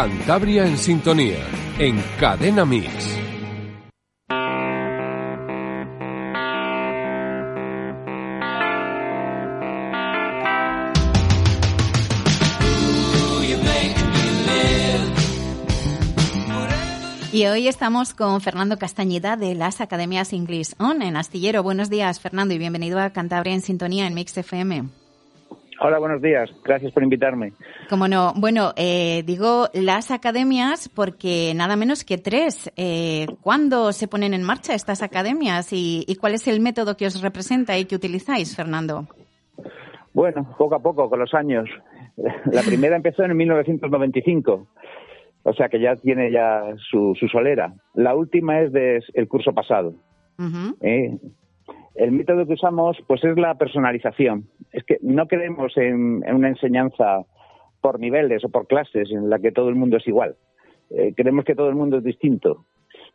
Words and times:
Cantabria 0.00 0.64
en 0.64 0.78
sintonía, 0.78 1.44
en 1.76 2.00
Cadena 2.20 2.64
Mix. 2.64 3.18
Y 17.32 17.46
hoy 17.46 17.66
estamos 17.66 18.14
con 18.14 18.40
Fernando 18.40 18.78
Castañeda 18.78 19.36
de 19.36 19.56
las 19.56 19.80
Academias 19.80 20.32
English 20.32 20.74
On 20.78 21.02
en 21.02 21.16
Astillero. 21.16 21.64
Buenos 21.64 21.90
días, 21.90 22.20
Fernando, 22.20 22.54
y 22.54 22.58
bienvenido 22.58 23.00
a 23.00 23.10
Cantabria 23.10 23.54
en 23.54 23.62
Sintonía 23.62 24.06
en 24.06 24.14
Mix 24.14 24.36
FM. 24.36 24.97
Hola, 25.80 25.98
buenos 25.98 26.20
días. 26.20 26.50
Gracias 26.64 26.92
por 26.92 27.02
invitarme. 27.02 27.52
Como 27.88 28.08
no, 28.08 28.32
bueno, 28.36 28.72
eh, 28.76 29.22
digo 29.24 29.66
las 29.72 30.10
academias 30.10 30.88
porque 30.88 31.52
nada 31.54 31.76
menos 31.76 32.04
que 32.04 32.18
tres. 32.18 32.72
Eh, 32.76 33.26
¿Cuándo 33.42 33.92
se 33.92 34.08
ponen 34.08 34.34
en 34.34 34.42
marcha 34.42 34.74
estas 34.74 35.02
academias 35.02 35.72
y, 35.72 36.04
y 36.08 36.16
cuál 36.16 36.34
es 36.34 36.48
el 36.48 36.60
método 36.60 36.96
que 36.96 37.06
os 37.06 37.22
representa 37.22 37.78
y 37.78 37.84
que 37.84 37.96
utilizáis, 37.96 38.56
Fernando? 38.56 39.06
Bueno, 40.12 40.54
poco 40.58 40.74
a 40.74 40.80
poco, 40.80 41.08
con 41.08 41.20
los 41.20 41.32
años. 41.34 41.68
La 42.52 42.62
primera 42.62 42.96
empezó 42.96 43.22
en 43.22 43.36
1995 43.36 44.66
o 45.48 45.54
sea 45.54 45.68
que 45.68 45.80
ya 45.80 45.96
tiene 45.96 46.30
ya 46.30 46.74
su, 46.90 47.14
solera. 47.30 47.72
La 47.94 48.14
última 48.14 48.60
es 48.60 48.72
del 48.72 49.28
curso 49.28 49.52
pasado. 49.52 49.94
¿eh? 50.82 51.16
El 51.98 52.12
método 52.12 52.46
que 52.46 52.52
usamos 52.52 52.96
pues 53.08 53.24
es 53.24 53.36
la 53.36 53.56
personalización. 53.56 54.44
Es 54.72 54.84
que 54.84 54.98
no 55.02 55.26
creemos 55.26 55.76
en, 55.76 56.22
una 56.32 56.48
enseñanza 56.48 57.24
por 57.80 57.98
niveles 57.98 58.44
o 58.44 58.50
por 58.50 58.68
clases 58.68 59.10
en 59.10 59.28
la 59.28 59.40
que 59.40 59.50
todo 59.50 59.68
el 59.68 59.74
mundo 59.74 59.96
es 59.96 60.06
igual. 60.06 60.36
Eh, 60.90 61.12
creemos 61.16 61.44
que 61.44 61.56
todo 61.56 61.68
el 61.68 61.74
mundo 61.74 61.98
es 61.98 62.04
distinto. 62.04 62.66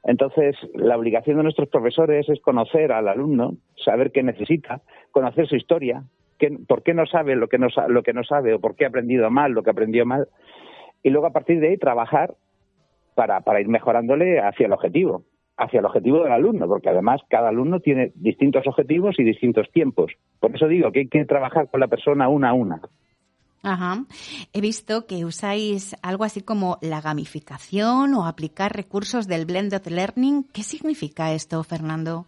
Entonces, 0.04 0.58
la 0.76 0.98
obligación 0.98 1.38
de 1.38 1.44
nuestros 1.44 1.70
profesores 1.70 2.28
es 2.28 2.42
conocer 2.42 2.92
al 2.92 3.08
alumno, 3.08 3.56
saber 3.86 4.12
qué 4.12 4.22
necesita, 4.22 4.82
conocer 5.12 5.48
su 5.48 5.56
historia, 5.56 6.04
por 6.68 6.84
qué 6.84 6.94
no 6.94 7.06
sabe 7.06 7.38
lo 7.38 7.48
que 7.48 7.58
no, 7.58 7.68
lo 7.88 8.04
que 8.04 8.12
no 8.12 8.26
sabe 8.26 8.54
o 8.54 8.60
por 8.60 8.76
qué 8.76 8.84
ha 8.84 8.90
aprendido 8.90 9.32
mal 9.32 9.54
lo 9.54 9.64
que 9.64 9.70
aprendió 9.70 10.06
mal 10.06 10.28
y 11.04 11.10
luego 11.10 11.28
a 11.28 11.32
partir 11.32 11.62
de 11.62 11.70
ahí 11.70 11.78
trabajar 11.78 12.34
para, 13.16 13.42
para 13.42 13.62
ir 13.62 13.68
mejorándole 13.70 14.40
hacia 14.40 14.66
el 14.66 14.74
objetivo, 14.74 15.24
hacia 15.58 15.80
el 15.80 15.86
objetivo 15.86 16.24
del 16.24 16.32
alumno, 16.32 16.68
porque 16.68 16.90
además 16.90 17.22
cada 17.30 17.50
alumno 17.50 17.80
tiene 17.80 18.12
distintos 18.16 18.66
objetivos 18.68 19.20
y 19.20 19.24
distintos 19.24 19.70
tiempos. 19.72 20.12
Por 20.40 20.56
eso 20.56 20.68
digo 20.68 20.92
que 20.92 21.02
hay 21.02 21.08
que 21.08 21.26
trabajar 21.26 21.70
con 21.70 21.80
la 21.80 21.88
persona 21.88 22.28
una 22.28 22.50
a 22.50 22.54
una. 22.54 22.82
Ajá. 23.64 24.04
He 24.52 24.60
visto 24.60 25.08
que 25.08 25.24
usáis 25.24 25.96
algo 26.04 26.26
así 26.26 26.42
como 26.42 26.78
la 26.82 27.00
gamificación 27.00 28.14
o 28.14 28.26
aplicar 28.26 28.76
recursos 28.76 29.28
del 29.28 29.46
blended 29.46 29.88
learning. 29.88 30.44
¿Qué 30.54 30.64
significa 30.64 31.32
esto, 31.34 31.64
Fernando? 31.64 32.26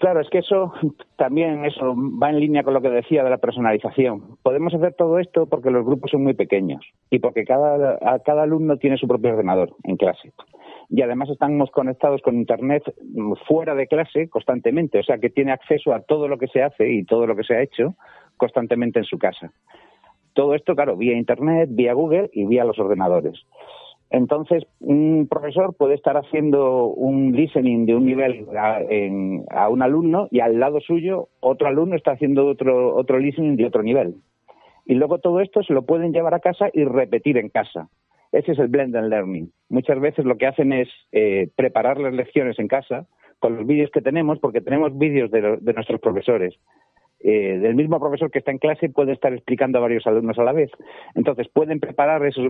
Claro, 0.00 0.20
es 0.20 0.30
que 0.30 0.38
eso 0.38 0.72
también 1.16 1.64
eso 1.66 1.94
va 1.94 2.30
en 2.30 2.40
línea 2.40 2.62
con 2.62 2.72
lo 2.72 2.80
que 2.80 2.88
decía 2.88 3.22
de 3.22 3.28
la 3.28 3.36
personalización. 3.36 4.38
Podemos 4.42 4.74
hacer 4.74 4.94
todo 4.94 5.18
esto 5.18 5.46
porque 5.46 5.70
los 5.70 5.84
grupos 5.84 6.10
son 6.10 6.22
muy 6.22 6.32
pequeños 6.32 6.82
y 7.10 7.18
porque 7.18 7.44
cada, 7.44 7.98
cada 8.24 8.42
alumno 8.42 8.78
tiene 8.78 8.96
su 8.96 9.06
propio 9.06 9.32
ordenador 9.32 9.74
en 9.84 9.96
clase. 9.96 10.32
Y 10.90 11.02
además 11.02 11.30
estamos 11.30 11.70
conectados 11.70 12.20
con 12.20 12.34
Internet 12.36 12.82
fuera 13.46 13.74
de 13.76 13.86
clase 13.86 14.28
constantemente, 14.28 14.98
o 14.98 15.02
sea 15.04 15.18
que 15.18 15.30
tiene 15.30 15.52
acceso 15.52 15.94
a 15.94 16.00
todo 16.00 16.26
lo 16.26 16.36
que 16.36 16.48
se 16.48 16.62
hace 16.62 16.92
y 16.92 17.04
todo 17.04 17.26
lo 17.26 17.36
que 17.36 17.44
se 17.44 17.54
ha 17.54 17.62
hecho 17.62 17.94
constantemente 18.36 18.98
en 18.98 19.04
su 19.04 19.16
casa. 19.16 19.52
Todo 20.32 20.54
esto, 20.54 20.74
claro, 20.74 20.96
vía 20.96 21.16
Internet, 21.16 21.70
vía 21.72 21.92
Google 21.92 22.30
y 22.32 22.44
vía 22.46 22.64
los 22.64 22.78
ordenadores. 22.78 23.40
Entonces, 24.10 24.64
un 24.80 25.28
profesor 25.30 25.74
puede 25.76 25.94
estar 25.94 26.16
haciendo 26.16 26.86
un 26.86 27.32
listening 27.32 27.86
de 27.86 27.94
un 27.94 28.04
nivel 28.04 28.46
a, 28.58 29.68
un 29.68 29.82
alumno 29.82 30.26
y 30.32 30.40
al 30.40 30.58
lado 30.58 30.80
suyo 30.80 31.28
otro 31.38 31.68
alumno 31.68 31.94
está 31.94 32.12
haciendo 32.12 32.46
otro, 32.46 32.96
otro 32.96 33.20
listening 33.20 33.56
de 33.56 33.66
otro 33.66 33.84
nivel. 33.84 34.16
Y 34.84 34.94
luego 34.94 35.18
todo 35.18 35.40
esto 35.40 35.62
se 35.62 35.72
lo 35.72 35.82
pueden 35.82 36.12
llevar 36.12 36.34
a 36.34 36.40
casa 36.40 36.68
y 36.72 36.82
repetir 36.84 37.38
en 37.38 37.50
casa. 37.50 37.88
Ese 38.32 38.52
es 38.52 38.58
el 38.58 38.68
blended 38.68 39.08
learning. 39.08 39.52
Muchas 39.68 40.00
veces 40.00 40.24
lo 40.24 40.36
que 40.36 40.46
hacen 40.46 40.72
es 40.72 40.88
eh, 41.12 41.50
preparar 41.56 41.98
las 41.98 42.14
lecciones 42.14 42.58
en 42.58 42.68
casa 42.68 43.06
con 43.38 43.56
los 43.56 43.66
vídeos 43.66 43.90
que 43.90 44.02
tenemos, 44.02 44.38
porque 44.38 44.60
tenemos 44.60 44.96
vídeos 44.96 45.30
de 45.30 45.72
nuestros 45.72 46.00
profesores 46.00 46.54
eh, 47.22 47.58
del 47.58 47.74
mismo 47.74 48.00
profesor 48.00 48.30
que 48.30 48.38
está 48.38 48.50
en 48.50 48.56
clase 48.56 48.88
puede 48.88 49.12
estar 49.12 49.32
explicando 49.34 49.76
a 49.76 49.82
varios 49.82 50.06
alumnos 50.06 50.38
a 50.38 50.44
la 50.44 50.52
vez. 50.52 50.70
Entonces 51.14 51.48
pueden 51.52 51.78
preparar 51.78 52.24
esos, 52.24 52.46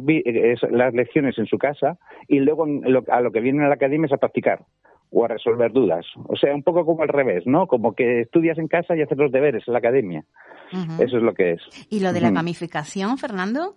las 0.70 0.94
lecciones 0.94 1.36
en 1.38 1.46
su 1.46 1.58
casa 1.58 1.98
y 2.28 2.38
luego 2.38 2.66
a 3.08 3.20
lo 3.20 3.32
que 3.32 3.40
vienen 3.40 3.62
a 3.62 3.68
la 3.68 3.74
academia 3.74 4.06
es 4.06 4.12
a 4.12 4.18
practicar 4.18 4.64
o 5.10 5.24
a 5.24 5.28
resolver 5.28 5.72
dudas. 5.72 6.06
O 6.28 6.36
sea, 6.36 6.54
un 6.54 6.62
poco 6.62 6.86
como 6.86 7.02
al 7.02 7.08
revés, 7.08 7.44
¿no? 7.46 7.66
Como 7.66 7.94
que 7.94 8.20
estudias 8.20 8.58
en 8.58 8.68
casa 8.68 8.96
y 8.96 9.02
haces 9.02 9.18
los 9.18 9.32
deberes 9.32 9.66
en 9.66 9.72
la 9.72 9.80
academia. 9.80 10.24
Eso 11.00 11.16
es 11.16 11.22
lo 11.24 11.34
que 11.34 11.54
es. 11.54 11.62
¿Y 11.90 11.98
lo 11.98 12.12
de 12.12 12.20
la 12.20 12.30
gamificación, 12.30 13.18
Fernando? 13.18 13.74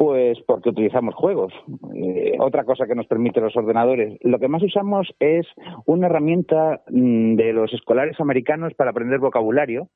Pues 0.00 0.38
porque 0.46 0.70
utilizamos 0.70 1.14
juegos. 1.14 1.52
Eh, 1.94 2.38
otra 2.38 2.64
cosa 2.64 2.86
que 2.86 2.94
nos 2.94 3.06
permiten 3.06 3.44
los 3.44 3.54
ordenadores. 3.54 4.16
Lo 4.22 4.38
que 4.38 4.48
más 4.48 4.62
usamos 4.62 5.14
es 5.20 5.46
una 5.84 6.06
herramienta 6.06 6.80
mm, 6.88 7.34
de 7.34 7.52
los 7.52 7.70
escolares 7.74 8.18
americanos 8.18 8.72
para 8.72 8.92
aprender 8.92 9.18
vocabulario 9.18 9.88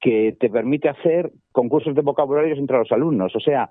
que 0.00 0.34
te 0.40 0.50
permite 0.50 0.88
hacer 0.88 1.30
concursos 1.52 1.94
de 1.94 2.02
vocabulario 2.02 2.56
entre 2.56 2.76
los 2.76 2.90
alumnos. 2.90 3.36
O 3.36 3.40
sea, 3.40 3.70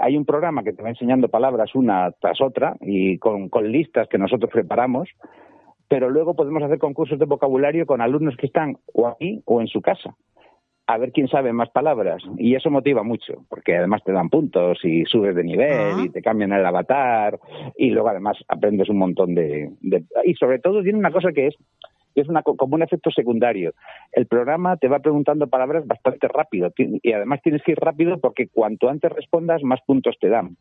hay 0.00 0.16
un 0.16 0.24
programa 0.24 0.64
que 0.64 0.72
te 0.72 0.82
va 0.82 0.88
enseñando 0.88 1.28
palabras 1.28 1.76
una 1.76 2.10
tras 2.20 2.40
otra 2.40 2.74
y 2.80 3.18
con 3.18 3.48
listas 3.70 4.08
que 4.08 4.18
nosotros 4.18 4.50
preparamos, 4.52 5.08
pero 5.86 6.10
luego 6.10 6.34
podemos 6.34 6.64
hacer 6.64 6.80
concursos 6.80 7.20
de 7.20 7.24
vocabulario 7.24 7.86
con 7.86 8.00
alumnos 8.00 8.36
que 8.36 8.46
están 8.46 8.78
o 8.94 9.06
aquí 9.06 9.42
o 9.44 9.60
en 9.60 9.68
su 9.68 9.80
casa 9.80 10.16
a 10.92 10.98
ver 10.98 11.12
quién 11.12 11.28
sabe 11.28 11.52
más 11.52 11.70
palabras. 11.70 12.22
Y 12.36 12.56
eso 12.56 12.70
motiva 12.70 13.02
mucho, 13.02 13.44
porque 13.48 13.76
además 13.76 14.02
te 14.04 14.12
dan 14.12 14.28
puntos 14.28 14.78
y 14.84 15.04
subes 15.04 15.36
de 15.36 15.44
nivel 15.44 16.06
y 16.06 16.08
te 16.08 16.20
cambian 16.20 16.52
el 16.52 16.66
avatar 16.66 17.38
y 17.76 17.90
luego 17.90 18.08
además 18.08 18.36
aprendes 18.48 18.88
un 18.88 18.98
montón 18.98 19.34
de... 19.34 19.70
y 20.24 20.34
sobre 20.34 20.58
todo 20.58 20.82
tiene 20.82 20.98
una 20.98 21.12
cosa 21.12 21.32
que 21.32 21.48
es 21.48 21.54
es 22.16 22.28
una, 22.28 22.42
como 22.42 22.74
un 22.74 22.82
efecto 22.82 23.10
secundario. 23.12 23.72
El 24.10 24.26
programa 24.26 24.76
te 24.76 24.88
va 24.88 24.98
preguntando 24.98 25.46
palabras 25.46 25.86
bastante 25.86 26.26
rápido 26.26 26.72
y 26.76 27.12
además 27.12 27.40
tienes 27.40 27.62
que 27.62 27.72
ir 27.72 27.78
rápido 27.78 28.18
porque 28.18 28.48
cuanto 28.48 28.88
antes 28.88 29.12
respondas, 29.12 29.62
más 29.62 29.80
puntos 29.86 30.16
te 30.20 30.28
dan. 30.28 30.56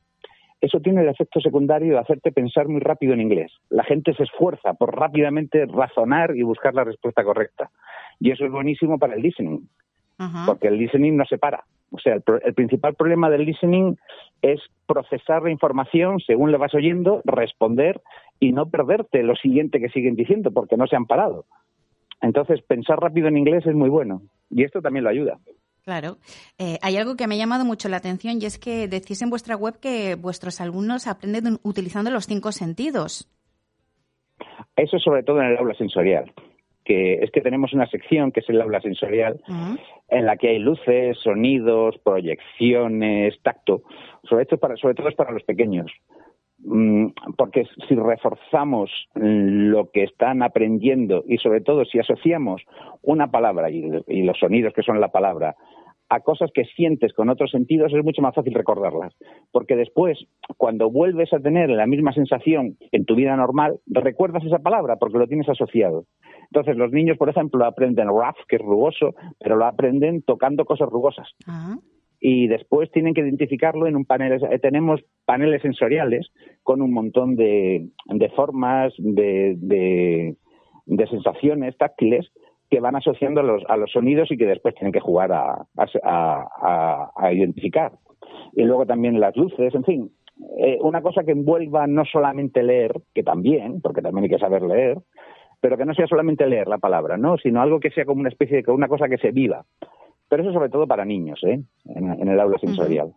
Eso 0.62 0.80
tiene 0.80 1.02
el 1.02 1.10
efecto 1.10 1.42
secundario 1.42 1.94
de 1.94 2.00
hacerte 2.00 2.32
pensar 2.32 2.68
muy 2.68 2.82
rápido 2.82 3.14
en 3.14 3.22
inglés. 3.22 3.52
La 3.70 3.84
gente 3.84 4.14
se 4.14 4.24
esfuerza 4.24 4.76
por 4.76 4.96
rápidamente 4.96 5.66
razonar 5.66 6.36
y 6.36 6.44
buscar 6.44 6.76
la 6.76 6.84
respuesta 6.84 7.24
correcta. 7.24 7.72
Y 8.20 8.30
eso 8.30 8.46
es 8.46 8.52
buenísimo 8.52 9.00
para 9.00 9.16
el 9.16 9.24
listening 9.24 9.62
porque 10.46 10.68
el 10.68 10.78
listening 10.78 11.16
no 11.16 11.26
se 11.26 11.38
para. 11.38 11.64
O 11.92 12.00
sea, 12.00 12.16
el, 12.16 12.54
principal 12.54 12.94
problema 12.96 13.30
del 13.30 13.46
listening 13.46 13.96
es 14.42 14.60
procesar 14.86 15.44
la 15.44 15.52
información 15.52 16.20
según 16.20 16.52
le 16.52 16.58
vas 16.58 16.74
oyendo, 16.76 17.22
responder 17.26 18.02
y 18.40 18.52
no 18.52 18.70
perderte 18.70 19.24
lo 19.24 19.36
siguiente 19.36 19.80
que 19.80 19.90
siguen 19.90 20.16
diciendo 20.16 20.52
porque 20.52 20.78
no 20.78 20.88
se 20.88 20.96
han 20.96 21.06
parado. 21.06 21.46
Entonces, 22.22 22.62
pensar 22.62 23.00
rápido 23.00 23.28
en 23.28 23.38
inglés 23.38 23.66
es 23.66 23.74
muy 23.74 23.90
bueno 23.90 24.22
y 24.50 24.64
esto 24.64 24.82
también 24.82 25.04
lo 25.04 25.10
ayuda. 25.10 25.40
Claro. 25.84 26.18
Eh, 26.60 26.78
hay 26.82 26.98
algo 26.98 27.16
que 27.16 27.26
me 27.26 27.36
ha 27.36 27.40
llamado 27.40 27.66
mucho 27.66 27.90
la 27.90 27.98
atención 27.98 28.40
y 28.40 28.46
es 28.46 28.60
que 28.60 28.88
decís 28.88 29.22
en 29.22 29.30
vuestra 29.30 29.56
web 29.56 29.80
que 29.80 30.16
vuestros 30.16 30.62
alumnos 30.62 31.08
aprenden 31.08 31.58
utilizando 31.64 32.12
los 32.12 32.28
cinco 32.28 32.52
sentidos. 32.52 33.28
Eso 34.76 35.00
sobre 35.00 35.24
todo 35.24 35.42
en 35.42 35.48
el 35.48 35.58
aula 35.58 35.74
sensorial 35.74 36.32
que 36.90 37.20
es 37.22 37.30
que 37.30 37.42
tenemos 37.42 37.72
una 37.72 37.88
sección 37.88 38.32
que 38.32 38.40
es 38.40 38.50
el 38.50 38.60
aula 38.60 38.82
sensorial 38.82 39.40
en 40.10 40.26
la 40.26 40.38
que 40.38 40.50
hay 40.50 40.60
luces, 40.60 41.18
sonidos, 41.20 41.98
proyecciones, 42.00 43.40
tacto. 43.42 43.84
Sobre, 44.24 44.46
para, 44.46 44.76
sobre 44.78 44.96
todo 44.96 45.10
es 45.10 45.16
para 45.16 45.32
los 45.32 45.44
pequeños. 45.44 45.92
Mm, 46.60 47.08
porque 47.38 47.66
si 47.88 47.96
reforzamos 47.96 48.92
lo 49.14 49.92
que 49.92 50.04
están 50.04 50.44
aprendiendo 50.44 51.24
y 51.26 51.38
sobre 51.38 51.62
todo 51.62 51.86
si 51.86 52.00
asociamos 52.00 52.62
una 53.02 53.32
palabra 53.32 53.70
y 53.70 54.24
los 54.24 54.38
sonidos 54.38 54.74
que 54.74 54.84
son 54.84 55.00
la 55.00 55.08
palabra 55.08 55.56
a 56.10 56.22
cosas 56.22 56.50
que 56.54 56.66
sientes 56.66 57.14
con 57.14 57.30
otros 57.30 57.52
sentidos 57.52 57.94
es 57.94 58.04
mucho 58.04 58.22
más 58.22 58.34
fácil 58.34 58.54
recordarlas. 58.54 59.16
Porque 59.52 59.76
después, 59.76 60.18
cuando 60.58 60.90
vuelves 60.90 61.32
a 61.34 61.40
tener 61.40 61.70
la 61.70 61.86
misma 61.86 62.14
sensación 62.14 62.78
en 62.92 63.06
tu 63.06 63.16
vida 63.16 63.36
normal, 63.36 63.80
recuerdas 63.86 64.44
esa 64.44 64.60
palabra 64.60 64.98
porque 64.98 65.20
lo 65.20 65.28
tienes 65.28 65.48
asociado. 65.48 66.06
Entonces, 66.52 66.76
los 66.78 66.92
niños, 66.92 67.18
por 67.18 67.30
ejemplo, 67.30 67.64
aprenden 67.64 68.08
rough, 68.08 68.38
que 68.48 68.56
es 68.56 68.62
rugoso, 68.62 69.14
pero 69.40 69.56
lo 69.56 69.66
aprenden 69.66 70.24
tocando 70.24 70.66
cosas 70.66 70.90
rugosas. 70.90 71.30
Ah. 71.48 71.78
Y 72.20 72.48
después 72.48 72.92
tienen 72.92 73.14
que 73.14 73.22
identificarlo 73.22 73.88
en 73.88 73.96
un 73.96 74.06
panel. 74.06 74.42
Eh, 74.52 74.60
tenemos 74.60 75.00
paneles 75.26 75.62
sensoriales 75.62 76.28
con 76.64 76.82
un 76.82 76.92
montón 76.92 77.36
de, 77.36 77.88
formas, 78.36 78.94
de, 78.98 79.56
de, 79.58 80.36
sensaciones 81.08 81.78
táctiles 81.78 82.30
que 82.70 82.80
van 82.80 82.96
asociando 82.96 83.42
a 83.42 83.44
los, 83.44 83.64
a 83.68 83.78
los 83.78 83.92
sonidos 83.92 84.32
y 84.32 84.38
que 84.38 84.46
después 84.46 84.76
tienen 84.76 84.92
que 84.92 85.00
jugar 85.00 85.32
a, 85.32 85.66
a, 85.76 87.34
identificar. 87.34 87.94
y 88.54 88.64
luego 88.64 88.86
también 88.86 89.20
las 89.20 89.36
luces, 89.36 89.74
en 89.74 89.84
fin, 89.84 90.12
eh, 90.58 90.78
una 90.82 91.02
cosa 91.02 91.24
que 91.24 91.32
envuelva 91.32 91.88
no 91.88 92.06
solamente 92.06 92.64
leer, 92.64 92.94
que 93.14 93.24
también, 93.24 93.82
porque 93.82 94.02
también 94.02 94.26
hay 94.26 94.30
que 94.30 94.40
saber 94.40 94.62
leer, 94.62 95.00
pero 95.62 95.78
que 95.78 95.86
no 95.86 95.94
sea 95.94 96.08
solamente 96.08 96.48
leer 96.48 96.68
la 96.68 96.78
palabra, 96.78 97.18
¿no? 97.18 97.38
Sino 97.38 97.62
algo 97.62 97.80
que 97.80 97.92
sea 97.92 98.06
como 98.06 98.22
una 98.22 98.30
especie 98.30 98.62
de 98.62 98.72
una 98.72 98.88
cosa 98.88 99.10
que 99.10 99.18
se 99.18 99.32
viva. 99.32 99.66
Pero 100.30 100.44
eso 100.44 100.54
sobre 100.54 100.70
todo 100.70 100.88
para 100.88 101.06
niños, 101.06 101.40
¿eh? 101.44 101.60
En, 101.86 102.28
el 102.28 102.40
aula 102.40 102.58
sensorial. 102.60 103.14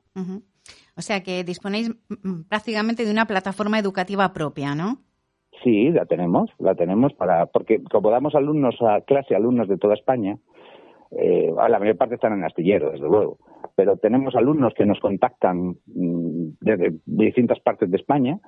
O 0.96 1.02
sea 1.02 1.22
que 1.22 1.44
disponéis 1.44 1.94
prácticamente 2.48 3.04
de 3.04 3.12
una 3.12 3.26
plataforma 3.26 3.78
educativa 3.78 4.32
propia, 4.32 4.74
¿no? 4.74 4.98
Sí, 5.62 5.90
la 5.90 6.06
tenemos, 6.06 6.50
la 6.58 6.74
tenemos 6.74 7.12
para, 7.14 7.46
porque 7.46 7.82
como 7.84 8.10
damos 8.10 8.34
alumnos 8.34 8.76
a 8.80 9.00
clase, 9.02 9.34
alumnos 9.34 9.68
de 9.68 9.78
toda 9.78 9.94
España, 9.94 10.38
eh, 11.12 11.52
la 11.56 11.78
mayor 11.78 11.96
parte 11.96 12.14
están 12.14 12.32
en 12.32 12.44
astillero, 12.44 12.90
desde 12.90 13.06
luego, 13.06 13.38
pero 13.76 13.96
tenemos 13.96 14.34
alumnos 14.34 14.72
que 14.74 14.86
nos 14.86 14.98
contactan 14.98 15.76
mm, 15.86 16.48
desde 16.60 16.94
distintas 17.06 17.60
partes 17.60 17.90
de 17.90 17.96
España 17.96 18.40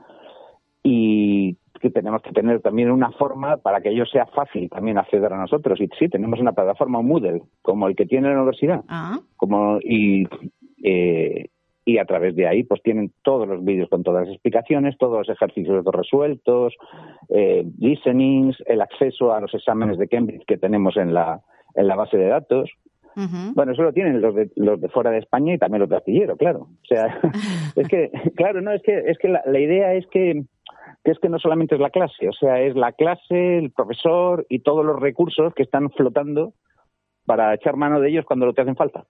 y 0.83 1.57
que 1.81 1.91
tenemos 1.91 2.23
que 2.23 2.33
tener 2.33 2.61
también 2.61 2.91
una 2.91 3.11
forma 3.13 3.59
para 3.59 3.81
que 3.81 3.91
ellos 3.91 4.11
sea 4.11 4.27
fácil 4.27 4.71
también 4.71 4.99
acceder 4.99 5.33
a 5.33 5.39
nosotros. 5.39 5.81
Y 5.81 5.89
sí, 5.99 6.09
tenemos 6.09 6.41
una 6.41 6.53
plataforma 6.53 7.03
Moodle, 7.03 7.43
como 7.63 7.89
el 7.89 7.97
que 7.97 8.07
tiene 8.07 8.29
la 8.29 8.37
universidad, 8.37 8.85
ah. 8.89 9.19
como 9.37 9.79
y 9.81 10.27
eh, 10.83 11.49
y 11.85 11.99
a 11.99 12.05
través 12.05 12.35
de 12.35 12.47
ahí 12.47 12.63
pues 12.65 12.83
tienen 12.83 13.13
todos 13.23 13.47
los 13.47 13.63
vídeos 13.65 13.89
con 13.89 14.03
todas 14.03 14.27
las 14.27 14.33
explicaciones, 14.33 14.97
todos 14.99 15.19
los 15.19 15.29
ejercicios 15.29 15.85
resueltos, 15.85 16.75
eh, 17.29 17.65
listenings, 17.79 18.57
el 18.67 18.81
acceso 18.81 19.33
a 19.33 19.41
los 19.41 19.53
exámenes 19.55 19.99
de 19.99 20.09
Cambridge 20.09 20.45
que 20.47 20.57
tenemos 20.57 20.97
en 20.97 21.13
la 21.13 21.41
en 21.75 21.89
la 21.89 21.97
base 21.97 22.17
de 22.17 22.29
datos. 22.29 22.71
Bueno, 23.55 23.73
eso 23.73 23.83
lo 23.83 23.93
tienen 23.93 24.21
los 24.21 24.35
de, 24.35 24.51
los 24.57 24.81
de 24.81 24.89
fuera 24.89 25.13
de 25.13 25.19
España 25.19 25.55
y 25.55 25.59
también 25.59 25.81
los 25.81 25.89
de 25.89 25.97
astillero, 25.97 26.37
claro. 26.37 26.67
O 26.83 26.87
sea, 26.87 27.21
es 27.77 27.87
que, 27.87 28.11
claro, 28.35 28.61
no, 28.61 28.73
es 28.73 28.83
que, 28.83 28.99
es 29.07 29.19
que 29.19 29.29
la, 29.29 29.41
la 29.47 29.61
idea 29.61 29.95
es 29.95 30.05
que, 30.09 30.43
que 31.05 31.13
es 31.13 31.19
que 31.21 31.29
no 31.29 31.39
solamente 31.39 31.77
es 31.77 31.81
la 31.81 31.91
clase, 31.91 32.29
o 32.29 32.33
sea, 32.33 32.61
es 32.61 32.75
la 32.75 32.91
clase, 32.91 33.59
el 33.59 33.71
profesor 33.71 34.47
y 34.49 34.61
todos 34.61 34.85
los 34.85 34.99
recursos 34.99 35.55
que 35.55 35.63
están 35.63 35.91
flotando 35.91 36.55
para 37.27 37.55
echar 37.55 37.77
mano 37.77 38.01
de 38.01 38.11
ellos 38.11 38.25
cuando 38.27 38.47
lo 38.47 38.53
te 38.53 38.63
hacen 38.63 38.77
falta. 38.77 39.05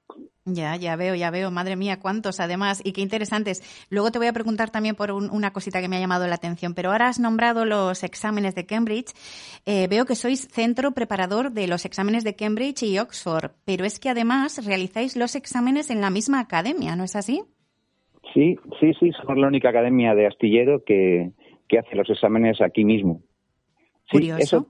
Ya, 0.45 0.77
ya 0.77 0.95
veo, 0.97 1.15
ya 1.15 1.31
veo. 1.31 1.51
Madre 1.51 1.77
mía, 1.77 2.01
cuántos 2.01 2.39
además 2.39 2.83
y 2.85 2.93
qué 2.93 3.01
interesantes. 3.01 3.63
Luego 3.91 4.11
te 4.11 4.19
voy 4.19 4.27
a 4.27 4.33
preguntar 4.33 4.71
también 4.71 4.95
por 4.95 5.11
una 5.11 5.53
cosita 5.53 5.81
que 5.81 5.89
me 5.89 5.97
ha 5.97 6.01
llamado 6.01 6.27
la 6.27 6.35
atención, 6.35 6.75
pero 6.75 6.93
ahora 6.93 7.09
has 7.09 7.19
nombrado 7.19 7.65
los 7.65 8.05
exámenes 8.05 8.55
de 8.55 8.67
Cambridge. 8.67 9.13
Eh, 9.65 9.89
veo 9.89 10.05
que 10.05 10.15
sois 10.15 10.47
centro 10.49 10.93
preparador 10.93 11.53
de 11.53 11.67
los 11.67 11.85
exámenes 11.85 12.25
de 12.25 12.37
Cambridge 12.37 12.83
y 12.83 12.99
Oxford, 12.99 13.53
pero 13.65 13.85
es 13.85 13.99
que 13.99 14.11
además 14.11 14.65
realizáis 14.67 15.17
los 15.17 15.35
exámenes 15.35 15.91
en 15.91 16.01
la 16.01 16.11
misma 16.11 16.41
academia, 16.41 16.95
¿no 16.97 17.05
es 17.05 17.17
así? 17.17 17.43
Sí, 18.35 18.59
sí, 18.81 18.93
sí, 19.01 19.13
somos 19.13 19.39
la 19.39 19.47
única 19.47 19.71
academia 19.71 20.15
de 20.15 20.27
astillero 20.27 20.83
que, 20.85 21.31
que 21.69 21.79
hace 21.79 21.97
los 21.97 22.09
exámenes 22.11 22.61
aquí 22.61 22.85
mismo. 22.85 23.23
Curioso. 24.11 24.67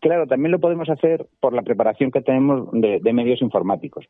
Claro, 0.00 0.26
también 0.26 0.52
lo 0.52 0.60
podemos 0.60 0.88
hacer 0.88 1.26
por 1.40 1.52
la 1.52 1.62
preparación 1.62 2.10
que 2.10 2.22
tenemos 2.22 2.68
de, 2.72 3.12
medios 3.12 3.42
informáticos. 3.42 4.06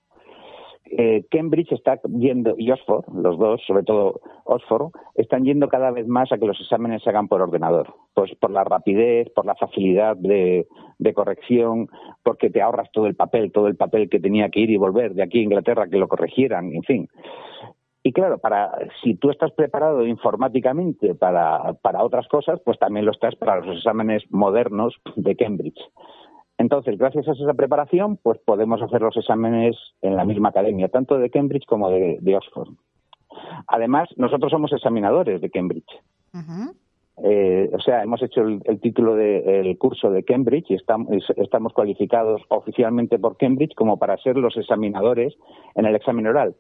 Eh, 0.85 1.25
Cambridge 1.31 1.73
está 1.73 2.01
yendo, 2.03 2.55
y 2.59 2.71
Oxford, 2.71 3.07
los 3.15 3.39
dos, 3.39 3.63
sobre 3.67 3.83
todo 3.83 4.21
Oxford, 4.45 4.91
están 5.15 5.45
yendo 5.45 5.69
cada 5.69 5.91
vez 5.91 6.07
más 6.07 6.31
a 6.33 6.39
que 6.39 6.47
los 6.47 6.61
exámenes 6.61 7.03
se 7.03 7.11
hagan 7.11 7.29
por 7.29 7.41
ordenador. 7.41 7.95
Pues 8.15 8.35
por 8.39 8.51
la 8.51 8.63
rapidez, 8.63 9.31
por 9.31 9.47
la 9.47 9.55
facilidad 9.55 10.17
de, 10.17 10.67
de, 10.99 11.15
corrección, 11.15 11.89
porque 12.23 12.51
te 12.51 12.61
ahorras 12.61 12.91
todo 12.93 13.07
el 13.07 13.15
papel, 13.15 13.53
todo 13.53 13.69
el 13.69 13.77
papel 13.77 14.11
que 14.11 14.21
tenía 14.21 14.51
que 14.51 14.61
ir 14.61 14.71
y 14.71 14.77
volver 14.77 15.15
de 15.15 15.23
aquí 15.23 15.39
a 15.39 15.45
Inglaterra 15.45 15.89
que 15.89 15.99
lo 15.99 16.09
corrigieran, 16.09 16.73
en 16.75 16.83
fin. 16.83 17.09
Y 18.05 18.13
claro, 18.13 18.39
para 18.39 18.73
si 19.03 19.15
tú 19.15 19.31
estás 19.31 19.53
preparado 19.53 20.05
informáticamente 20.05 21.15
para, 21.15 21.75
para 21.75 22.03
otras 22.03 22.27
cosas, 22.29 22.61
pues 22.65 22.79
también 22.79 23.07
lo 23.07 23.13
estás 23.13 23.37
para 23.37 23.61
los 23.61 23.77
exámenes 23.77 24.25
modernos 24.31 24.95
de 25.15 25.37
Cambridge. 25.37 25.81
Entonces, 26.59 26.99
gracias 26.99 27.29
a 27.29 27.33
esa 27.33 27.55
preparación, 27.55 28.17
pues 28.17 28.39
podemos 28.45 28.83
hacer 28.83 29.01
los 29.01 29.17
exámenes 29.17 29.77
en 30.01 30.17
la 30.17 30.25
misma 30.25 30.51
academia, 30.51 30.89
tanto 30.89 31.19
de 31.19 31.31
Cambridge 31.31 31.67
como 31.67 31.91
de, 31.91 32.37
Oxford. 32.37 32.75
Además, 33.67 34.09
nosotros 34.17 34.51
somos 34.51 34.73
examinadores 34.73 35.41
de 35.41 35.51
Cambridge. 35.51 35.91
Eh, 37.25 37.71
o 37.73 37.81
sea, 37.81 38.03
hemos 38.03 38.23
hecho 38.23 38.43
el, 38.43 38.81
título 38.81 39.15
del 39.15 39.77
curso 39.79 40.11
de 40.11 40.25
Cambridge 40.25 40.71
y 40.71 40.75
estamos, 40.75 41.09
estamos 41.37 41.73
cualificados 41.73 42.43
oficialmente 42.49 43.19
por 43.19 43.37
Cambridge 43.37 43.75
como 43.75 43.99
para 43.99 44.17
ser 44.19 44.37
los 44.37 44.57
examinadores 44.57 45.35
en 45.75 45.87
el 45.87 45.95
examen 45.95 46.27
oral. 46.27 46.55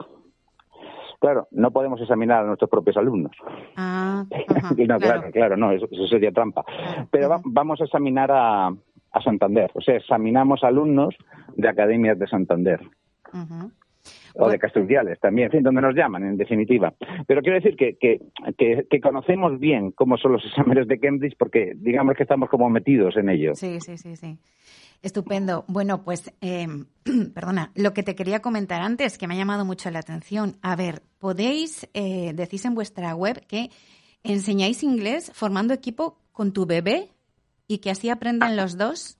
Claro, 1.23 1.47
no 1.53 1.71
podemos 1.71 2.01
examinar 2.01 2.43
a 2.43 2.47
nuestros 2.49 2.69
propios 2.69 2.97
alumnos. 2.97 3.31
Ah, 3.77 4.25
no, 4.89 4.99
claro. 4.99 5.31
claro, 5.31 5.57
no, 5.57 5.71
eso, 5.71 5.87
sería 6.11 6.33
trampa. 6.33 6.65
Pero 7.13 7.41
vamos 7.45 7.81
a 7.81 7.85
examinar 7.85 8.33
a, 8.33 8.67
a, 8.67 9.23
Santander, 9.23 9.71
o 9.73 9.81
sea, 9.81 9.99
examinamos 9.99 10.65
alumnos 10.65 11.15
de 11.55 11.69
academias 11.69 12.19
de 12.19 12.27
Santander. 12.27 12.81
O 14.35 14.49
de 14.49 14.59
Castruciales 14.59 15.21
también, 15.21 15.47
en 15.47 15.53
fin, 15.53 15.63
donde 15.63 15.81
nos 15.81 15.95
llaman, 15.95 16.25
en 16.25 16.37
definitiva. 16.37 16.93
Pero 17.29 17.41
quiero 17.41 17.61
decir 17.61 17.77
que, 17.77 17.97
que, 18.01 18.19
que, 18.91 19.01
conocemos 19.01 19.61
bien 19.61 19.93
cómo 19.93 20.17
son 20.17 20.33
los 20.33 20.45
exámenes 20.47 20.89
de 20.89 20.99
Cambridge 20.99 21.37
porque 21.39 21.75
digamos 21.77 22.17
que 22.17 22.25
estamos 22.25 22.49
como 22.51 22.69
metidos 22.69 23.17
en 23.17 23.29
ello. 23.29 23.55
Sí, 23.55 23.79
sí, 23.79 23.97
sí, 23.97 24.17
sí. 24.17 24.39
Estupendo. 25.03 25.65
Bueno, 25.67 26.05
pues, 26.05 26.33
eh, 26.41 26.67
perdona, 27.35 27.73
lo 27.75 27.93
que 27.93 28.03
te 28.03 28.15
quería 28.15 28.41
comentar 28.41 28.83
antes, 28.83 29.19
que 29.19 29.27
me 29.27 29.35
ha 29.35 29.39
llamado 29.39 29.65
mucho 29.65 29.91
la 29.91 29.99
atención. 29.99 30.55
A 30.63 30.77
ver, 30.77 31.03
podéis, 31.19 31.89
eh, 31.95 32.33
decís 32.35 32.65
en 32.65 32.75
vuestra 32.75 33.15
web 33.15 33.45
que 33.47 33.71
enseñáis 34.23 34.83
inglés 34.83 35.33
formando 35.35 35.75
equipo 35.75 36.19
con 36.31 36.53
tu 36.53 36.67
bebé 36.67 37.09
y 37.67 37.79
que 37.79 37.91
así 37.91 38.11
aprenden 38.11 38.57
los 38.57 38.79
dos. 38.79 39.19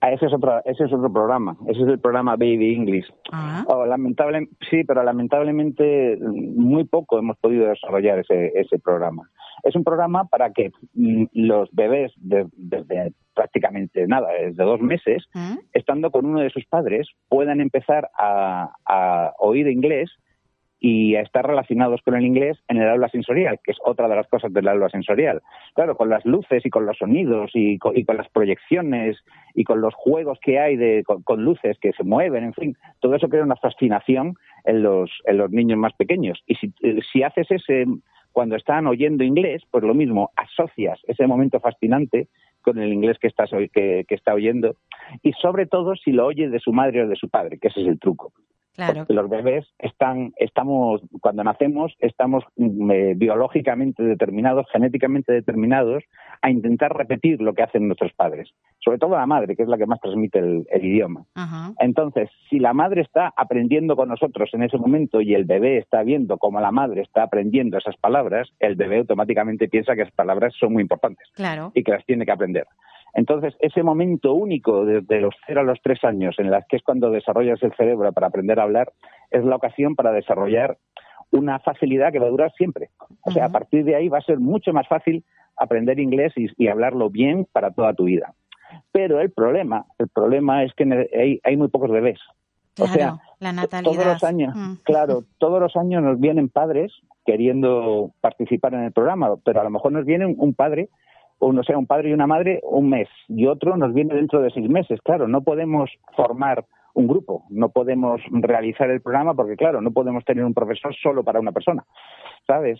Ah, 0.00 0.12
ese 0.12 0.26
es 0.26 0.32
otro, 0.32 0.60
ese 0.64 0.84
es 0.84 0.92
otro 0.92 1.12
programa. 1.12 1.56
Ese 1.68 1.82
es 1.82 1.88
el 1.88 1.98
programa 1.98 2.32
Baby 2.32 2.74
English. 2.74 3.06
Ah. 3.32 3.64
Oh, 3.68 3.84
lamentable, 3.86 4.48
sí, 4.70 4.84
pero 4.84 5.02
lamentablemente 5.02 6.18
muy 6.18 6.84
poco 6.84 7.18
hemos 7.18 7.36
podido 7.38 7.68
desarrollar 7.68 8.20
ese, 8.20 8.52
ese 8.54 8.78
programa. 8.78 9.28
Es 9.62 9.74
un 9.74 9.84
programa 9.84 10.24
para 10.24 10.52
que 10.52 10.70
mm, 10.94 11.24
los 11.32 11.68
bebés 11.72 12.12
desde 12.16 13.12
prácticamente 13.34 14.06
nada, 14.06 14.28
desde 14.32 14.64
dos 14.64 14.80
meses, 14.80 15.24
¿Mm? 15.34 15.58
estando 15.72 16.10
con 16.10 16.26
uno 16.26 16.40
de 16.40 16.50
sus 16.50 16.64
padres, 16.66 17.08
puedan 17.28 17.60
empezar 17.60 18.10
a, 18.18 18.70
a 18.86 19.32
oír 19.38 19.68
inglés 19.68 20.10
y 20.78 21.16
a 21.16 21.22
estar 21.22 21.46
relacionados 21.46 22.00
con 22.02 22.14
el 22.14 22.24
inglés 22.24 22.58
en 22.68 22.76
el 22.76 22.88
aula 22.88 23.08
sensorial, 23.08 23.58
que 23.64 23.72
es 23.72 23.78
otra 23.84 24.08
de 24.08 24.16
las 24.16 24.28
cosas 24.28 24.52
del 24.52 24.68
aula 24.68 24.88
sensorial. 24.88 25.42
Claro, 25.74 25.96
con 25.96 26.10
las 26.10 26.24
luces 26.24 26.64
y 26.66 26.70
con 26.70 26.84
los 26.86 26.98
sonidos 26.98 27.50
y 27.54 27.78
con, 27.78 27.94
las 28.16 28.28
proyecciones 28.28 29.16
y 29.54 29.64
con 29.64 29.80
los 29.80 29.94
juegos 29.94 30.38
que 30.42 30.58
hay 30.60 30.76
de, 30.76 31.02
con, 31.04 31.42
luces 31.44 31.78
que 31.80 31.92
se 31.92 32.04
mueven, 32.04 32.44
en 32.44 32.54
fin, 32.54 32.76
todo 33.00 33.14
eso 33.14 33.28
crea 33.28 33.42
una 33.42 33.56
fascinación 33.56 34.34
en 34.64 34.82
los, 34.82 35.10
en 35.24 35.38
los 35.38 35.50
niños 35.50 35.78
más 35.78 35.94
pequeños. 35.94 36.42
Y 36.46 36.56
si, 36.56 36.72
si 37.12 37.22
haces 37.22 37.50
ese, 37.50 37.86
cuando 38.36 38.56
están 38.56 38.86
oyendo 38.86 39.24
inglés, 39.24 39.62
pues 39.70 39.82
lo 39.82 39.94
mismo, 39.94 40.30
asocias 40.36 41.00
ese 41.06 41.26
momento 41.26 41.58
fascinante 41.58 42.28
con 42.60 42.78
el 42.78 42.92
inglés 42.92 43.16
que, 43.18 43.28
estás, 43.28 43.48
que, 43.72 44.04
que 44.06 44.14
está 44.14 44.34
oyendo 44.34 44.76
y 45.22 45.32
sobre 45.32 45.64
todo 45.64 45.96
si 45.96 46.12
lo 46.12 46.26
oye 46.26 46.50
de 46.50 46.60
su 46.60 46.70
madre 46.70 47.04
o 47.04 47.08
de 47.08 47.16
su 47.16 47.30
padre, 47.30 47.58
que 47.58 47.68
ese 47.68 47.80
es 47.80 47.86
el 47.86 47.98
truco. 47.98 48.34
Claro. 48.76 49.06
los 49.08 49.30
bebés 49.30 49.66
están, 49.78 50.32
estamos, 50.36 51.00
cuando 51.20 51.42
nacemos, 51.42 51.94
estamos 51.98 52.44
mm, 52.56 52.90
eh, 52.90 53.14
biológicamente 53.16 54.02
determinados, 54.02 54.66
genéticamente 54.70 55.32
determinados, 55.32 56.04
a 56.42 56.50
intentar 56.50 56.96
repetir 56.96 57.40
lo 57.40 57.54
que 57.54 57.62
hacen 57.62 57.86
nuestros 57.86 58.12
padres. 58.12 58.50
Sobre 58.78 58.98
todo 58.98 59.16
la 59.16 59.26
madre, 59.26 59.56
que 59.56 59.62
es 59.62 59.68
la 59.68 59.78
que 59.78 59.86
más 59.86 60.00
transmite 60.00 60.38
el, 60.38 60.66
idioma. 60.80 61.24
Entonces, 61.80 62.30
si 62.48 62.58
la 62.58 62.72
madre 62.72 63.00
está 63.00 63.32
aprendiendo 63.36 63.96
con 63.96 64.08
nosotros 64.08 64.50
en 64.52 64.62
ese 64.62 64.78
momento 64.78 65.20
y 65.20 65.34
el 65.34 65.44
bebé 65.44 65.78
está 65.78 66.02
viendo 66.02 66.38
cómo 66.38 66.60
la 66.60 66.70
madre 66.70 67.00
está 67.00 67.24
aprendiendo 67.24 67.78
esas 67.78 67.96
palabras, 67.96 68.48
el 68.60 68.76
bebé 68.76 68.98
automáticamente 68.98 69.68
piensa 69.68 69.94
que 69.94 70.02
esas 70.02 70.14
palabras 70.14 70.54
son 70.58 70.74
muy 70.74 70.82
importantes 70.82 71.26
claro. 71.34 71.72
y 71.74 71.82
que 71.82 71.92
las 71.92 72.04
tiene 72.04 72.24
que 72.24 72.32
aprender. 72.32 72.66
Entonces, 73.16 73.54
ese 73.60 73.82
momento 73.82 74.34
único 74.34 74.84
de, 74.84 75.20
los 75.20 75.34
cero 75.46 75.62
a 75.62 75.64
los 75.64 75.80
tres 75.82 76.04
años, 76.04 76.34
en 76.38 76.50
las 76.50 76.66
que 76.68 76.76
es 76.76 76.82
cuando 76.82 77.10
desarrollas 77.10 77.62
el 77.62 77.74
cerebro 77.74 78.12
para 78.12 78.26
aprender 78.26 78.60
a 78.60 78.64
hablar, 78.64 78.92
es 79.30 79.42
la 79.42 79.56
ocasión 79.56 79.96
para 79.96 80.12
desarrollar 80.12 80.76
una 81.30 81.58
facilidad 81.58 82.12
que 82.12 82.18
va 82.18 82.26
a 82.26 82.30
durar 82.30 82.52
siempre. 82.52 82.90
O 83.22 83.30
sea, 83.30 83.46
a 83.46 83.48
partir 83.48 83.84
de 83.84 83.96
ahí 83.96 84.10
va 84.10 84.18
a 84.18 84.22
ser 84.22 84.38
mucho 84.38 84.74
más 84.74 84.86
fácil 84.86 85.24
aprender 85.56 85.98
inglés 85.98 86.34
y, 86.36 86.68
hablarlo 86.68 87.08
bien 87.08 87.46
para 87.50 87.70
toda 87.70 87.94
tu 87.94 88.04
vida. 88.04 88.34
Pero 88.92 89.18
el 89.18 89.30
problema, 89.30 89.86
el 89.98 90.08
problema 90.08 90.62
es 90.62 90.74
que 90.74 91.40
hay, 91.42 91.56
muy 91.56 91.68
pocos 91.68 91.90
bebés. 91.90 92.20
o 92.78 92.86
sea, 92.86 93.16
la 93.40 93.52
natalidad. 93.54 93.92
todos 93.92 94.06
los 94.06 94.24
años, 94.24 94.54
mm. 94.54 94.74
claro, 94.82 95.24
todos 95.38 95.58
los 95.58 95.74
años 95.76 96.02
nos 96.02 96.20
vienen 96.20 96.50
padres 96.50 96.92
queriendo 97.24 98.10
participar 98.20 98.74
en 98.74 98.84
el 98.84 98.92
programa, 98.92 99.36
pero 99.42 99.62
a 99.62 99.64
lo 99.64 99.70
mejor 99.70 99.92
nos 99.92 100.04
viene 100.04 100.26
un 100.26 100.52
padre 100.52 100.90
uno 101.38 101.62
sea 101.62 101.78
un 101.78 101.86
padre 101.86 102.10
y 102.10 102.12
una 102.12 102.26
madre 102.26 102.60
un 102.62 102.88
mes 102.88 103.08
y 103.28 103.46
otro 103.46 103.76
nos 103.76 103.92
viene 103.92 104.14
dentro 104.14 104.40
de 104.40 104.50
seis 104.50 104.68
meses. 104.68 105.00
Claro, 105.02 105.28
no 105.28 105.42
podemos 105.42 105.90
formar 106.16 106.64
un 106.96 107.06
grupo. 107.06 107.44
No 107.50 107.68
podemos 107.68 108.20
realizar 108.30 108.90
el 108.90 109.02
programa 109.02 109.34
porque, 109.34 109.56
claro, 109.56 109.80
no 109.80 109.92
podemos 109.92 110.24
tener 110.24 110.44
un 110.44 110.54
profesor 110.54 110.94
solo 111.00 111.22
para 111.22 111.38
una 111.38 111.52
persona, 111.52 111.84
¿sabes? 112.46 112.78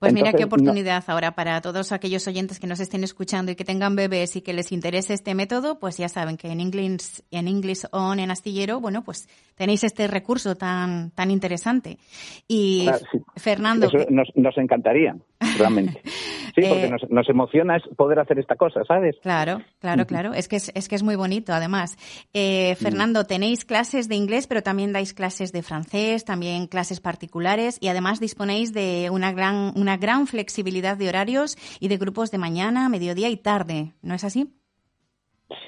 Pues 0.00 0.12
mira 0.14 0.32
qué 0.32 0.42
oportunidad 0.42 1.04
ahora 1.06 1.36
para 1.36 1.60
todos 1.60 1.92
aquellos 1.92 2.26
oyentes 2.26 2.58
que 2.58 2.66
nos 2.66 2.80
estén 2.80 3.04
escuchando 3.04 3.52
y 3.52 3.54
que 3.54 3.64
tengan 3.64 3.94
bebés 3.94 4.34
y 4.34 4.40
que 4.40 4.52
les 4.52 4.72
interese 4.72 5.14
este 5.14 5.36
método, 5.36 5.78
pues 5.78 5.96
ya 5.96 6.08
saben 6.08 6.36
que 6.36 6.50
en 6.50 6.58
English, 6.58 7.22
en 7.30 7.46
English 7.46 7.84
On, 7.92 8.18
en 8.18 8.32
Astillero, 8.32 8.80
bueno, 8.80 9.04
pues 9.04 9.28
tenéis 9.54 9.84
este 9.84 10.08
recurso 10.08 10.56
tan, 10.56 11.12
tan 11.12 11.30
interesante. 11.30 11.98
Y 12.48 12.88
Fernando. 13.36 13.88
nos, 14.10 14.26
nos 14.34 14.58
encantaría, 14.58 15.14
realmente. 15.56 16.02
Sí, 16.54 16.62
porque 16.68 16.86
eh, 16.86 17.06
nos, 17.08 17.28
emociona 17.28 17.78
poder 17.96 18.18
hacer 18.18 18.38
esta 18.38 18.56
cosa, 18.56 18.84
¿sabes? 18.84 19.16
Claro, 19.22 19.62
claro, 19.80 20.06
claro. 20.06 20.34
Es 20.34 20.48
que 20.48 20.56
es, 20.56 20.70
es 20.74 20.88
que 20.88 20.94
es 20.94 21.02
muy 21.02 21.16
bonito, 21.16 21.52
además. 21.52 21.96
Eh, 22.34 22.74
Fernando, 22.76 23.24
tenéis 23.24 23.64
clases 23.64 24.08
de 24.08 24.16
inglés, 24.16 24.46
pero 24.46 24.62
también 24.62 24.92
dais 24.92 25.14
clases 25.14 25.52
de 25.52 25.62
francés, 25.62 26.24
también 26.24 26.66
clases 26.66 27.00
particulares 27.00 27.78
y 27.80 27.88
además 27.88 28.20
disponéis 28.20 28.74
de 28.74 29.08
una 29.10 29.32
gran, 29.32 29.72
una 29.76 29.96
gran 29.96 30.26
flexibilidad 30.26 30.96
de 30.96 31.08
horarios 31.08 31.56
y 31.80 31.88
de 31.88 31.96
grupos 31.96 32.30
de 32.30 32.38
mañana, 32.38 32.88
mediodía 32.88 33.30
y 33.30 33.36
tarde. 33.36 33.92
¿No 34.02 34.14
es 34.14 34.24
así? 34.24 34.52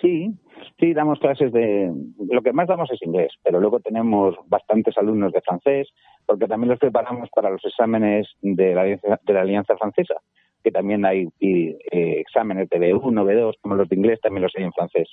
Sí, 0.01 0.35
sí, 0.79 0.93
damos 0.93 1.19
clases 1.19 1.53
de... 1.53 1.91
Lo 2.31 2.43
que 2.43 2.53
más 2.53 2.69
damos 2.69 2.91
es 2.91 3.03
inglés, 3.03 3.33
pero 3.43 3.59
luego 3.61 3.81
tenemos 3.81 4.35
bastantes 4.47 4.97
alumnos 4.99 5.33
de 5.33 5.41
francés, 5.41 5.89
porque 6.27 6.47
también 6.47 6.71
los 6.71 6.79
preparamos 6.79 7.31
para 7.35 7.51
los 7.51 7.65
exámenes 7.65 8.29
de 8.43 8.75
la, 8.75 8.85
de 8.85 9.33
la 9.33 9.41
Alianza 9.41 9.77
Francesa 9.77 10.17
que 10.65 10.73
también 10.73 11.05
hay 11.05 11.29
eh, 11.41 11.77
exámenes 11.93 12.71
de 12.71 12.79
B1, 12.79 13.23
B2, 13.23 13.55
como 13.61 13.75
los 13.77 13.89
de 13.89 13.97
inglés, 13.97 14.19
también 14.21 14.43
los 14.43 14.53
hay 14.57 14.65
en 14.65 14.73
francés. 14.73 15.09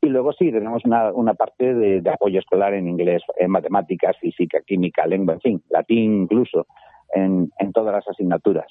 Y 0.00 0.08
luego 0.08 0.32
sí, 0.32 0.50
tenemos 0.50 0.82
una, 0.84 1.12
una 1.12 1.34
parte 1.34 1.74
de, 1.74 2.10
apoyo 2.10 2.40
escolar 2.40 2.72
en 2.74 2.88
inglés, 2.88 3.22
en 3.38 3.50
matemáticas, 3.50 4.16
física, 4.18 4.60
química, 4.66 5.06
lengua, 5.06 5.34
en 5.34 5.40
fin, 5.40 5.62
latín 5.68 6.22
incluso, 6.22 6.66
en, 7.14 7.52
en 7.58 7.72
todas 7.72 7.94
las 7.94 8.08
asignaturas. 8.08 8.66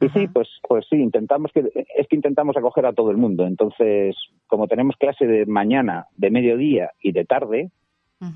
Y 0.00 0.08
sí, 0.08 0.26
pues, 0.28 0.48
pues 0.68 0.84
sí, 0.90 0.96
intentamos 0.96 1.52
que, 1.52 1.60
es 1.96 2.08
que 2.08 2.16
intentamos 2.16 2.56
acoger 2.56 2.86
a 2.86 2.92
todo 2.92 3.10
el 3.10 3.16
mundo. 3.16 3.46
Entonces, 3.46 4.16
como 4.46 4.66
tenemos 4.66 4.96
clase 4.96 5.26
de 5.26 5.46
mañana, 5.46 6.06
de 6.16 6.30
mediodía 6.30 6.90
y 7.00 7.12
de 7.12 7.24
tarde, 7.24 7.70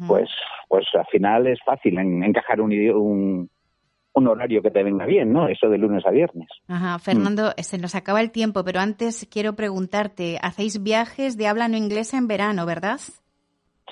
pues, 0.09 0.29
pues 0.69 0.87
al 0.95 1.07
final 1.07 1.47
es 1.47 1.59
fácil 1.65 1.99
encajar 1.99 2.61
un, 2.61 2.73
un, 2.73 3.51
un 4.17 4.29
horario 4.29 4.63
que 4.63 4.71
te 4.71 4.83
venga 4.83 5.05
bien, 5.05 5.33
¿no? 5.33 5.47
Eso 5.49 5.69
de 5.69 5.79
lunes 5.79 6.05
a 6.07 6.11
viernes. 6.11 6.49
Ajá, 6.69 6.99
Fernando, 6.99 7.49
mm. 7.49 7.63
se 7.63 7.79
nos 7.79 7.95
acaba 7.95 8.21
el 8.21 8.31
tiempo, 8.31 8.65
pero 8.65 8.81
antes 8.81 9.29
quiero 9.31 9.55
preguntarte, 9.55 10.39
¿hacéis 10.43 10.83
viajes 10.83 11.37
de 11.37 11.47
habla 11.47 11.69
no 11.69 11.77
inglesa 11.77 12.17
en 12.17 12.27
verano, 12.27 12.65
verdad? 12.65 12.99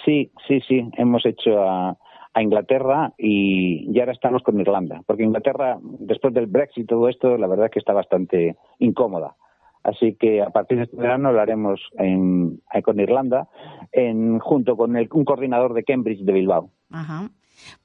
Sí, 0.05 0.33
sí, 0.49 0.61
sí, 0.67 0.91
hemos 0.97 1.25
hecho 1.27 1.63
a, 1.63 1.97
Inglaterra 2.37 3.13
y, 3.17 3.93
ya 3.93 4.03
ahora 4.03 4.13
estamos 4.13 4.43
con 4.43 4.61
Irlanda, 4.61 5.03
porque 5.07 5.23
Inglaterra, 5.23 5.79
después 5.81 6.35
del 6.35 6.47
Brexit 6.47 6.83
y 6.83 6.87
todo 6.87 7.09
esto, 7.09 7.39
la 7.39 7.47
verdad 7.47 7.67
es 7.67 7.71
que 7.71 7.79
está 7.79 7.93
bastante 7.93 8.57
incómoda. 8.81 9.37
Así 9.85 10.17
que 10.17 10.43
a 10.43 10.51
partir 10.51 10.79
de 10.79 10.85
este 10.85 10.97
verano 10.97 11.31
lo 11.31 11.41
haremos 11.41 11.81
en, 11.97 12.61
con 12.83 12.99
Irlanda, 12.99 13.47
en, 13.93 14.41
junto 14.41 14.77
con 14.77 14.97
el, 14.97 15.09
un 15.13 15.25
coordinador 15.25 15.75
de 15.75 15.85
Cambridge 15.85 16.25
de 16.25 16.33
Bilbao. 16.33 16.71
Ajá. 16.91 17.31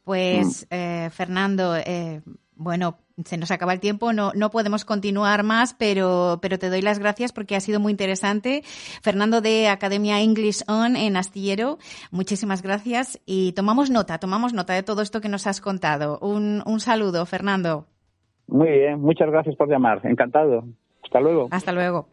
Pues, 0.04 0.68
mm. 0.70 0.74
eh, 0.74 1.10
Fernando, 1.12 1.76
eh, 1.76 2.22
bueno, 2.56 2.98
se 3.26 3.38
nos 3.38 3.52
acaba 3.52 3.74
el 3.74 3.80
tiempo, 3.80 4.14
no, 4.14 4.32
no 4.36 4.50
podemos 4.50 4.86
continuar 4.86 5.44
más, 5.44 5.74
pero, 5.74 6.40
pero 6.42 6.60
te 6.60 6.70
doy 6.70 6.82
las 6.82 7.00
gracias 7.00 7.32
porque 7.32 7.56
ha 7.56 7.60
sido 7.60 7.80
muy 7.80 7.92
interesante. 7.92 8.64
Fernando 9.02 9.42
de 9.42 9.68
Academia 9.68 10.22
English 10.22 10.64
On 10.68 10.96
en 10.96 11.18
Astillero, 11.18 11.78
muchísimas 12.12 12.62
gracias 12.62 13.20
y 13.26 13.54
tomamos 13.54 13.90
nota, 13.90 14.18
tomamos 14.20 14.54
nota 14.54 14.74
de 14.74 14.84
todo 14.84 15.02
esto 15.02 15.22
que 15.22 15.30
nos 15.30 15.48
has 15.48 15.62
contado. 15.62 16.20
Un, 16.20 16.64
un 16.66 16.80
saludo, 16.80 17.26
Fernando. 17.26 17.86
Muy 18.48 18.70
bien, 18.70 19.00
muchas 19.00 19.30
gracias 19.30 19.56
por 19.56 19.70
llamar, 19.70 20.02
encantado. 20.04 20.66
Hasta 21.04 21.20
luego. 21.20 21.48
Hasta 21.52 21.72
luego. 21.72 22.08